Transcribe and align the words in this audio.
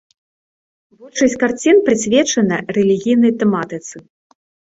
Большасць 1.01 1.35
карцін 1.43 1.77
прысвечана 1.89 2.57
рэлігійнай 2.79 3.37
тэматыцы. 3.43 3.95